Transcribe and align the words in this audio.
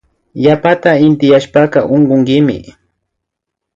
Yapata 0.45 0.91
intiyashpaka 1.07 1.79
unkunkimi 1.95 2.57